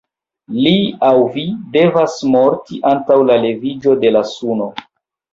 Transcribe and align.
Li 0.67 0.77
aŭ 1.09 1.17
vi 1.33 1.43
devas 1.75 2.15
morti 2.35 2.79
antaŭ 2.93 3.17
la 3.27 3.35
leviĝo 3.43 3.93
de 4.05 4.11
la 4.15 4.23
suno. 4.31 4.71